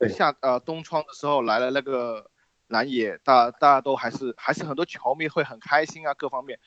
[0.09, 2.29] 夏呃冬窗的时候来了那个
[2.67, 6.59] 蓝野，大大家都还是还是很多球迷会很开心啊，各方面，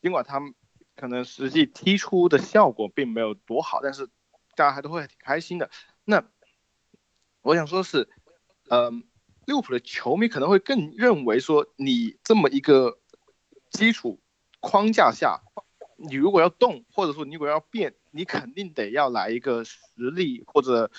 [0.00, 0.54] 尽管他们
[0.94, 4.08] 可能实际踢出的效果并没有多好，但是。
[4.56, 5.70] 大家还都会挺开心的。
[6.04, 6.22] 那
[7.40, 8.10] 我想说是，
[8.68, 9.04] 嗯，
[9.46, 12.98] 利物浦的球迷可能会更认为说，你这么一个
[13.70, 14.20] 基础
[14.58, 15.40] 框架下，
[15.96, 19.78] 你如果要动，或者说你如果要变，你肯定得要来一个实
[20.14, 20.90] 力或者，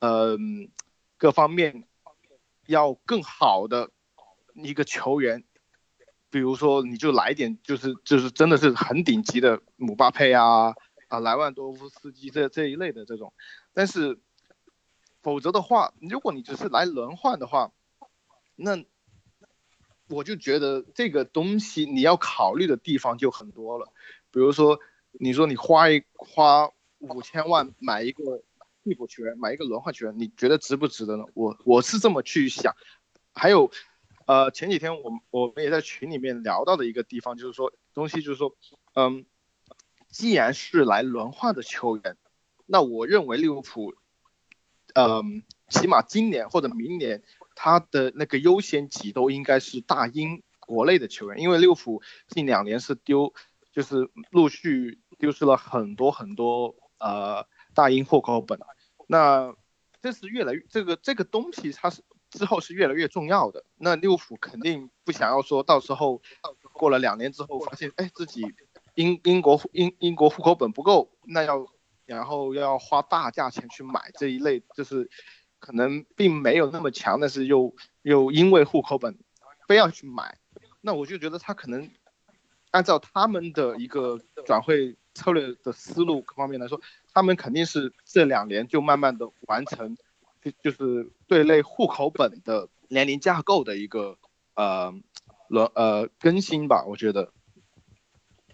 [0.00, 0.70] 嗯，
[1.16, 1.84] 各方面
[2.66, 3.90] 要更好的
[4.54, 5.44] 一个球员。
[6.30, 10.74] 比如说，你就来点，就是就是真的是很顶级的姆巴佩啊。
[11.08, 13.32] 啊，莱万多夫斯基这这一类的这种，
[13.74, 14.20] 但是，
[15.22, 17.72] 否则的话，如果你只是来轮换的话，
[18.54, 18.84] 那
[20.08, 23.92] 我就觉得这个东西你要考虑的地方就很多了。
[24.30, 24.78] 比如说，
[25.12, 28.42] 你说你花一花五千万买一个
[28.84, 31.24] 替补球员，买一个轮换球员，你觉得值不值得呢？
[31.34, 32.74] 我我是这么去想。
[33.32, 33.70] 还有，
[34.26, 38.56] 呃，前几天我我们也在群里面聊到的一个地方，就是说东西，就是说，
[38.94, 39.24] 嗯。
[40.12, 42.16] 既然是来轮换的球员，
[42.66, 43.94] 那我认为利物浦，
[44.94, 47.22] 嗯，起码今年或者明年，
[47.54, 53.32] 他的那个优先级都应该是大英国内的球员，因为利物浦近两年是丢，
[53.80, 58.58] 就是陆续丢失了很多很多呃大英户口本，
[59.06, 59.54] 那
[60.02, 66.20] 这是越来越这个这个东西它是之后是越来越重要的，那六府肯定不想要说到时候
[66.74, 68.44] 过了两年之后发现哎自己。
[68.96, 71.64] 英英国英英国户口本不够，那要
[72.06, 75.08] 然后要花大价钱去买这一类，就是
[75.60, 79.16] 可能并没有那么强，但是又又因为户口本
[79.68, 80.36] 非要去买，
[80.80, 81.88] 那我就觉得他可能
[82.70, 86.80] 按照他们的一个转会策略的思路各方面来说，
[87.12, 89.96] 他们肯定是这两年就慢慢的完成，
[90.42, 94.16] 就就是对类户口本的年龄架构的一个
[94.54, 94.94] 呃
[95.48, 97.32] 轮呃更新吧，我觉得。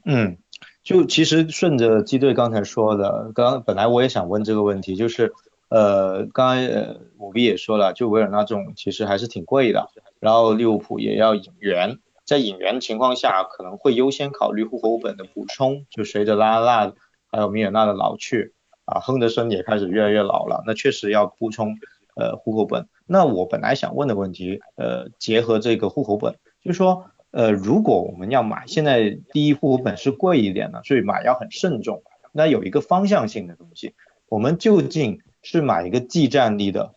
[0.05, 0.39] 嗯，
[0.83, 5.35] 就其实顺着基队刚才说的，刚本来我也想问这个问题，就是
[5.69, 16.93] 呃，刚才呃我们也说了，就维尔纳这种其实还是挺贵的，然后利物浦也要引援，在引援情况下，可能会优先考虑户口本的补充，就随着拉拉
[17.31, 18.53] 还有米尔纳的老去，
[18.85, 21.79] 啊，亨德森也开始越来越老了，那确实要补充
[22.17, 22.89] 呃户口本。
[23.07, 27.07] 那我本来想问的问题，呃，结合这个户口本，就是说。
[27.33, 32.03] 呃，如果我们要买，现在第一户口本是贵一点的，所以买要很慎重。
[32.33, 33.95] 那有一个方向性的东西，
[34.31, 36.95] 我们究竟是买一个技战力的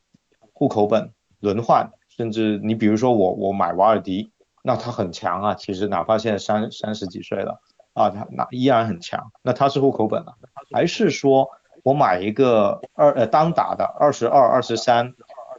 [0.53, 1.11] 户口本
[1.41, 4.31] 轮换，甚至你比如说我我买瓦尔迪，
[4.69, 7.59] 那他很强啊，其实哪怕现在三三十几岁了
[7.93, 9.31] 啊，他那依然很强。
[9.41, 10.35] 那他是户口本啊，
[10.71, 11.49] 还是说
[11.83, 15.15] 我买一个二呃单打的二十二二十三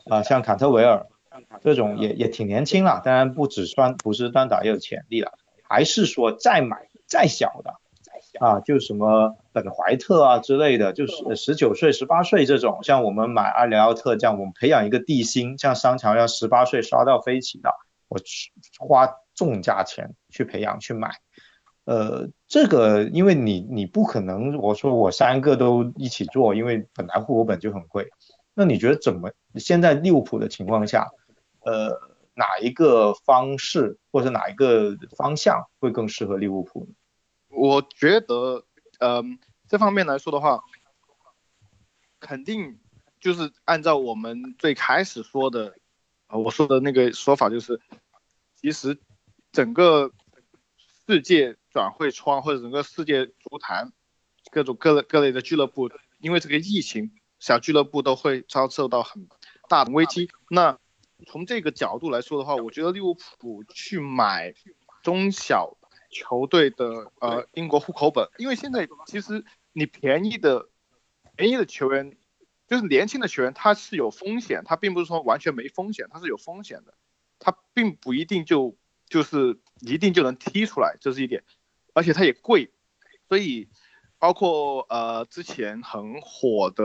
[0.09, 1.07] 啊，像坎特维尔。
[1.61, 5.33] 这种也也挺年轻了，当然不只算不是单打也有潜力了，
[5.69, 7.75] 还是说再买再小的
[8.39, 17.75] 啊，就什么本怀特啊之类的，就是十九岁十八岁这种，像我们买阿里奥特这样，我们培养一个地心，像商桥要十八岁刷到飞起的，
[18.11, 21.21] 我去花重价钱去培养去买，
[21.85, 28.11] 呃，这个因为你你不可能我说我三个都一起做，因为本来户口本就很贵，
[28.53, 31.09] 那你觉得怎么现在利物浦的情况下？
[31.63, 32.01] 呃，
[32.35, 36.89] 哪一个方式或者哪一个方向会更适合利物浦？
[37.49, 38.65] 我觉得，
[38.99, 39.23] 呃，
[39.69, 40.65] 这方面来说的话，
[42.19, 42.79] 肯定
[43.21, 45.77] 就是按照我们最开始说的，
[46.31, 47.81] 啊，我说的那个说法就是，
[48.55, 48.99] 其实
[49.51, 50.13] 整个
[51.07, 53.93] 世界转会窗或者整个世界足坛
[54.53, 57.11] 各种各类各类的俱乐部，因为这个疫情，
[57.41, 59.29] 小俱乐部都会遭受到很
[59.69, 60.31] 大的危机。
[60.49, 60.79] 那
[61.27, 64.55] 从这个角度来说的话，我觉得利物浦去买
[65.03, 65.77] 中小
[66.11, 70.69] 球队的呃英国户口本，因为现在其实你便宜的
[71.35, 72.17] 便宜的球员，
[72.71, 76.95] 就是年轻的球员，他是有风险，他并不是说完全没风险，他是有风险的，
[77.39, 81.45] 他并不一定就就是一定就能踢出来，这是一点，
[81.93, 82.71] 而且他也贵，
[83.29, 83.69] 所以
[84.19, 86.85] 包括呃之前很火的。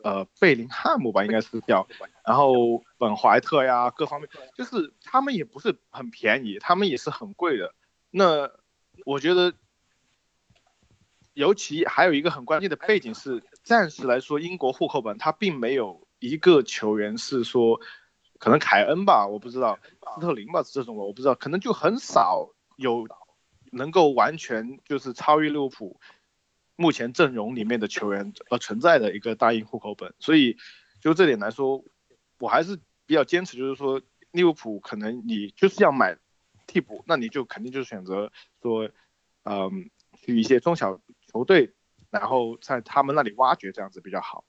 [0.00, 1.88] 呃，贝林汉姆吧，应该是叫，
[2.24, 7.74] 然后本怀特呀，各方面，就是他们也不是很便宜，他们也是很贵的。
[8.12, 8.48] 那
[9.04, 9.52] 我觉得，
[11.34, 17.78] 尤其还有一个很关键的背景是，暂时来说，英国户口本它并没有一个球员是说，
[18.38, 19.78] 可能凯恩吧，我不知道，
[20.14, 22.48] 斯特林吧这种我不知道，可能就很少
[22.78, 23.06] 有
[23.70, 26.00] 能够完全就是超越利物浦。
[26.76, 30.56] 目前阵容里面的球员而存在的一个大英户口本，所以
[31.02, 31.84] 就这点来说，
[32.38, 34.00] 我还是比较坚持，就是说
[34.30, 36.16] 利物浦可能你就是要买
[36.66, 38.88] 替补，那你就肯定就是选择说，
[39.42, 41.74] 嗯，去一些中小球队，
[42.10, 44.44] 然后在他们那里挖掘这样子比较好。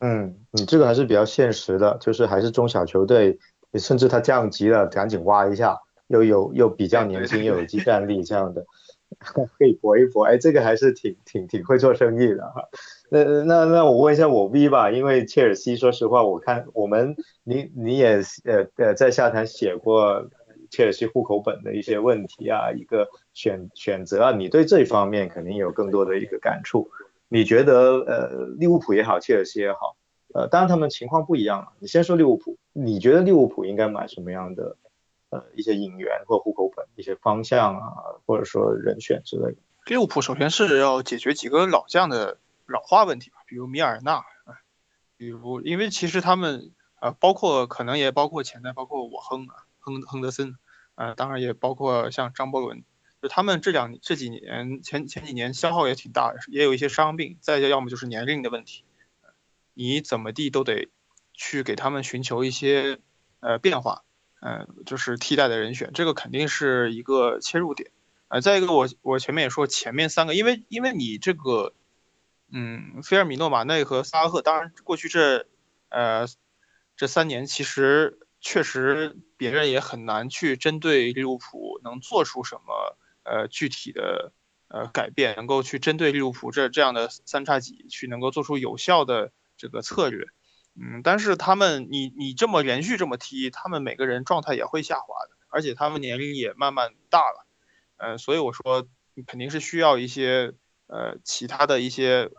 [0.00, 3.38] 嗯，你这个还是比较现实的，就是还是中小球队，
[3.74, 8.64] 甚至他降级了，赶紧挖一下，又有又比较年轻，又有激战力这样的。
[9.18, 12.62] 可以搏一搏，哎，这个还是挺挺挺会做生意的哈。
[13.10, 20.30] 那那那我问一下我 V 吧，因为切尔西，说实话，我看我们你你也呃呃在下谈写过
[20.70, 26.90] 切尔西户口本的一些问题啊，一个选选择啊，你对这方面肯定有更多的一个感触。
[27.28, 29.96] 你觉得呃利物浦也好，切尔西也好，
[30.32, 31.72] 呃当然他们情况不一样了。
[31.78, 34.76] 你先说利物浦，你觉得利物浦应该买什么样的？
[35.32, 37.94] 呃，一些引援或户口本，一些方向啊，
[38.26, 39.58] 或者说人选之类的。
[39.86, 44.24] 利物浦首先是要解决几个老将的老化问题吧，比如米尔纳，
[45.16, 50.56] 比如因为其实他们呃，包括可能也包括潜在包括我亨啊，亨亨德森
[50.94, 52.84] 啊，当然也包括像张伯伦，
[53.20, 58.84] 就他们这两这几年前前几年消耗也挺大，也有一些伤病，再一个要么就是年龄的问题，
[59.74, 60.88] 你怎么地都得
[61.34, 63.00] 去给他们寻求一些
[63.40, 64.04] 呃变化。
[64.42, 67.90] 嗯，就是替代的人选，这个肯定是一个切入点。
[68.28, 71.74] 呃，再一个，我我前面也说，前面三个，因为因为你这个，
[72.50, 75.46] 嗯，菲尔米诺、马内和萨拉赫，当然过去这
[75.90, 76.26] 呃
[76.96, 84.32] 这三年，其实确实别人也很难去针对利物浦能做出什么呃具体的
[84.68, 90.26] 呃改变，能够去针对利物浦这这样的三叉戟去能够做出有效的这个策略。
[90.74, 97.46] 嗯，但是他们，你你这么连续这么踢，他们每个人状态也会下滑的，而且他们年龄也慢慢大了，
[97.96, 98.88] 呃，所以我说
[99.26, 100.54] 肯定是需要一些
[100.86, 102.30] 呃其他的一些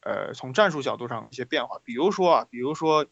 [0.00, 3.06] 呃从战术角度上一些变化，比如说啊，比如说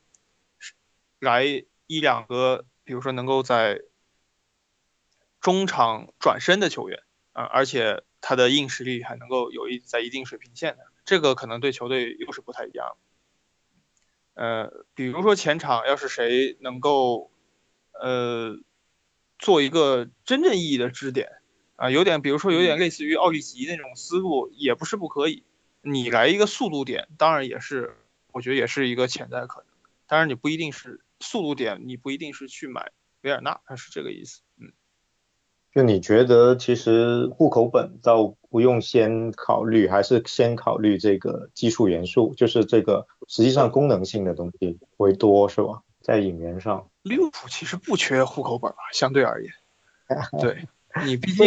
[1.18, 1.64] 来
[1.94, 3.82] 一两个，比如说能够在
[5.40, 12.96] 中场转身的球员啊，而且他的硬实力还能够有一在一定水平线的，这个可能对球队又是不太一样。
[14.34, 17.30] 呃，比如说前场要是谁能够，
[17.92, 18.58] 呃，
[19.38, 21.30] 做一个真正意义的支点
[21.76, 25.44] 啊，有点，比如说有点类似于奥利吉那种思路，也不是不可以。
[25.82, 27.96] 你来一个速度点，当然也是，
[28.32, 29.68] 我觉得也是一个潜在可能。
[30.06, 34.72] 当然你不一定是速度点，你不一定是去买维尔纳，他是这个意思，嗯。
[35.74, 45.82] 就你觉得，其实户口本倒不用先考虑，还是先考虑这个技术元素，就是这个实际上功能性的东西为多，是吧？
[46.00, 49.52] 在引援上，利物浦其实不缺户口本吧，相对而言。
[50.38, 50.68] 对
[51.06, 51.46] 你毕竟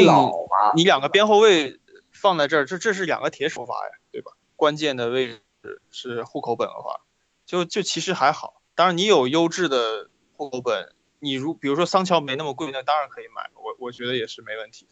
[0.75, 1.79] 你两个边后卫
[2.11, 4.31] 放在这儿，这这是两个铁手法呀，对吧？
[4.55, 5.27] 关键的位
[5.61, 7.01] 置是户口本的话，
[7.45, 8.56] 就就其实还好。
[8.77, 10.93] 当然你有优质的户口本。
[11.19, 14.87] 你如比如说桑乔没那么贵，那当然可以买，我我觉得也是没问题。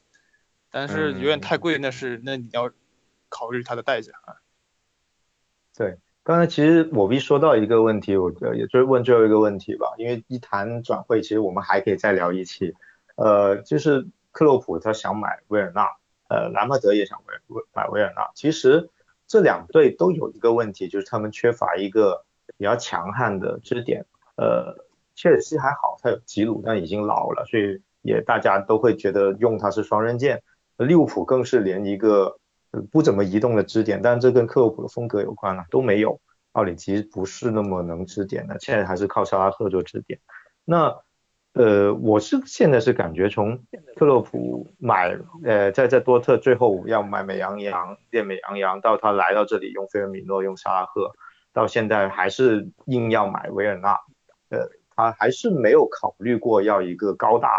[0.71, 2.71] 但是有点太贵，那是那你要
[3.29, 4.41] 考虑它的代价啊。
[5.77, 12.73] 对，刚才其实我一说到一个问题，我也就是问最后一个问题吧，因为一谈转会，其实我们还可以再聊一期。
[13.17, 15.87] 呃，就是克洛普他想买维尔纳，
[16.27, 18.31] 呃，兰帕德也想维买维尔纳。
[18.33, 18.89] 其实
[19.27, 22.25] 这两队都有一个问题，就是他们缺乏一个
[22.57, 24.05] 比较强悍的支点，
[24.37, 24.85] 呃。
[25.17, 30.43] 切尔西还好，他有吉鲁，但已经老了，所以也大家都会觉得用他是双刃剑。
[30.75, 32.37] 利物浦更是连一个
[32.91, 36.19] 不怎么移动的支点，但这跟克洛普的风格有关了，都没有。
[36.51, 40.19] 奥里奇不是那么能支点的，现在还是靠萨拉赫做支点。
[40.65, 40.93] 那
[41.53, 43.63] 呃，我是现在是感觉从
[43.95, 51.13] 特洛普买，呃，在在多特最后要买美羊羊，练美羊羊，到他来到这里用菲尔米诺，用萨拉赫，
[51.55, 53.97] 到现在还是硬要买维尔纳，
[54.49, 57.49] 呃，他还是没有考虑过要一个高大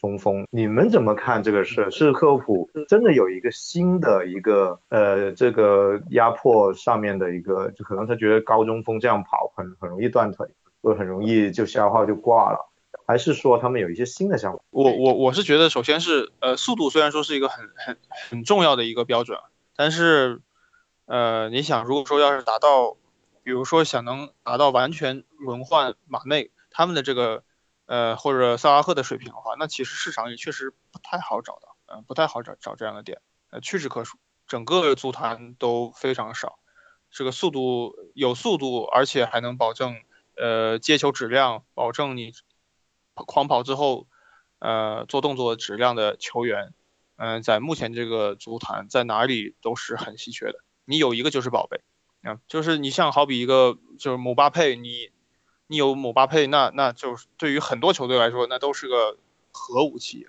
[0.00, 0.44] 中锋。
[0.50, 1.88] 你们怎么看这个事？
[1.92, 10.48] 是科普真的有一个新的一个，呃，这个压迫上面的一个，就可能他觉得高中锋这样跑很很容易断腿，
[10.82, 12.58] 或者很容易就消耗就挂了。
[13.06, 14.58] 还是说他们有一些新的想法？
[14.70, 17.96] 我我我是觉得，首先是呃速度虽然说是一个很很
[18.30, 19.38] 很重要的一个标准，
[19.76, 20.40] 但是
[21.06, 22.96] 呃你想如果说要是达到，
[23.44, 27.44] 比如说想能达到完全轮换马内他们的这个
[27.86, 33.20] 呃或者萨拉赫的水平的话，那其实市场也确实不太好找到，嗯不太好找找这样的点，
[33.50, 34.18] 呃屈指可数，
[34.48, 36.58] 整个足坛都非常少，
[37.12, 39.94] 这个速度有速度，而且还能保证
[40.36, 42.32] 呃接球质量，保证你。
[43.16, 44.08] 狂跑之后，
[44.58, 46.74] 呃，做动作质量的球员，
[47.14, 50.64] 嗯，在目前这个足坛，在哪里都是很稀缺的。
[50.84, 51.80] 你有一个就是宝贝，
[52.24, 55.10] 啊，就是你像好比一个就是姆巴佩，你
[55.66, 59.18] 你有姆巴佩，那那就是对于很多球队来说，那都是个
[59.52, 60.26] 核武器。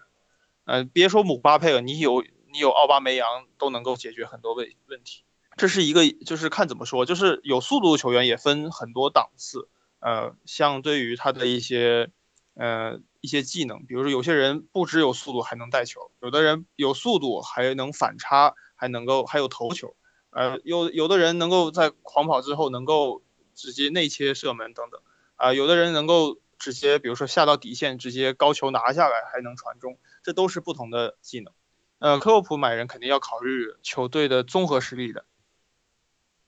[0.65, 5.23] 嗯，别说姆巴佩了，你有你有奥巴梅扬都能够解决很多问问题。
[5.57, 9.69] 这是一个就是看怎么说，就是有速度的球员也分很多档次，
[9.99, 12.11] 呃，相对于他的一些。
[12.57, 19.93] 呃，一些技能，比如说有些人不只有速度，还能带球；有的人有速度，还能反差，还能够还有头球。
[20.35, 23.23] 呃，有有的人能够在狂跑之后能够
[23.53, 24.99] 直接内切射门等等。
[25.37, 31.53] 啊，有的人能够直接，比如说下到底线直接高球拿下来，还能传中，这都是不同的技能。
[31.99, 35.23] 呃，科沃普买人肯定要考虑球队的综合实力的。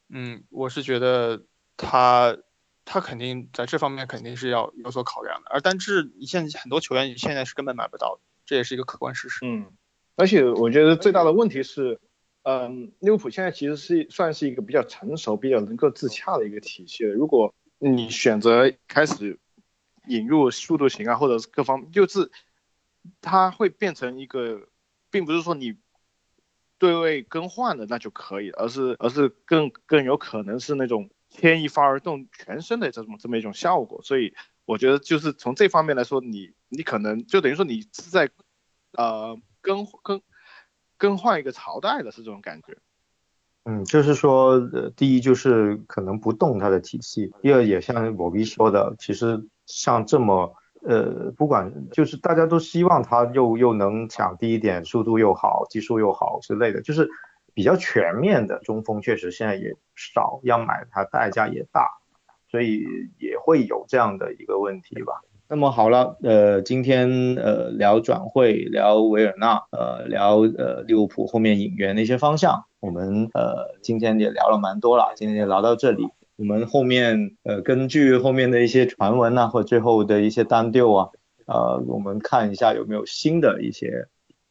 [0.10, 1.44] 嗯，我是觉得
[1.78, 2.38] 他。
[2.90, 9.46] 他肯定在这方面肯定是要有所考量的，而但是你现在很多球员现在是根本买不到的，这也是一个客观事实。
[9.46, 9.74] 嗯，
[10.16, 12.00] 而且我觉得最大的问题是，
[12.50, 17.14] 嗯，利物浦现在其实是算是一个比较成熟、比较能够自洽的一个体系了。
[17.14, 19.38] 如果你选择开始
[20.08, 22.32] 引入速度型啊，或者是各方，就是
[23.20, 24.70] 它会变成一个，
[25.12, 25.76] 并不是说你
[26.78, 31.10] 对位更换的那就可以，而是而是更更有可能是那种。
[31.30, 34.34] 牵一发而动全身的这种这么一种效果，所以
[34.64, 38.30] 我觉得就是从这方面来说，你你可能就等于说你是在
[38.94, 40.22] 呃更更
[40.98, 42.78] 更换一个朝代的是这种感觉。
[43.66, 57.10] 嗯，就是说，呃，第一就是可能不动它的体系，第二也像我 V 说的，其实像这么呃不管就是大家都希望它又又能抢第一点，速度又好，技术又好之类的，就是。
[57.54, 61.90] 比较全面的中锋确实现在也少，要买它代价也大，
[62.52, 62.86] 所以
[63.18, 65.24] 也会有这样的一个问题吧。
[65.50, 76.04] 那么好了，呃，今天呃聊转会，聊维尔纳，呃聊呃利物浦后面引援的一些方向，我们呃今天也聊了蛮多了，今天就聊到这里。
[76.36, 81.10] 我们后面呃根据后面的一些传闻呐，或最后的一些单调啊，
[81.46, 84.08] 呃我们看一下有没有新的一些。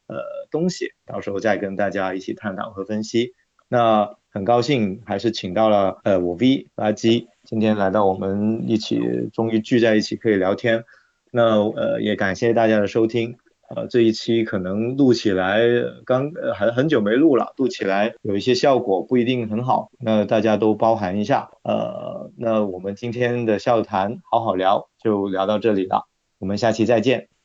[0.09, 0.19] 呃，
[0.53, 3.33] 东西到时候再跟大家一起探讨和分析。
[3.69, 9.01] 那很高兴还是请到了呃我 V 垃圾今天来到我们一起，
[9.33, 10.85] 终于聚在一起可以聊天。
[11.31, 13.37] 那呃也感谢大家的收听。
[13.69, 15.61] 呃这一期可能录起来
[16.05, 21.51] 刚很很久没录了，录起来有一些效果不一定很好，那大家都包含一下。
[21.63, 26.07] 呃那我们今天的笑谈好好聊就聊到这里了，
[26.39, 27.36] 我们下期再见。